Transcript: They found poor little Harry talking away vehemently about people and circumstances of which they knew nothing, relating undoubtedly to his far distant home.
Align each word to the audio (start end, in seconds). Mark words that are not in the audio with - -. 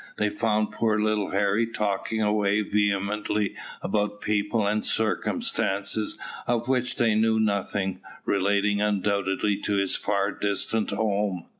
They 0.17 0.31
found 0.31 0.71
poor 0.71 0.99
little 0.99 1.29
Harry 1.29 1.67
talking 1.67 2.23
away 2.23 2.63
vehemently 2.63 3.53
about 3.83 4.19
people 4.19 4.65
and 4.65 4.83
circumstances 4.83 6.17
of 6.47 6.67
which 6.67 6.95
they 6.95 7.13
knew 7.13 7.39
nothing, 7.39 7.99
relating 8.25 8.81
undoubtedly 8.81 9.57
to 9.57 9.75
his 9.75 9.95
far 9.95 10.31
distant 10.31 10.89
home. 10.89 11.45